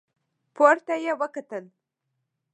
[0.55, 1.63] پورته يې وکتل.